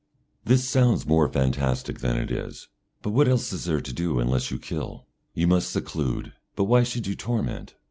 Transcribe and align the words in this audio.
This 0.43 0.67
sounds 0.67 1.05
more 1.05 1.29
fantastic 1.31 1.99
than 1.99 2.17
it 2.17 2.31
is. 2.31 2.69
But 3.03 3.11
what 3.11 3.27
else 3.27 3.53
is 3.53 3.65
there 3.65 3.81
to 3.81 3.93
do, 3.93 4.19
unless 4.19 4.49
you 4.49 4.57
kill? 4.57 5.05
You 5.35 5.45
must 5.45 5.69
seclude, 5.69 6.33
but 6.55 6.63
why 6.63 6.81
should 6.81 7.05
you 7.05 7.13
torment? 7.13 7.75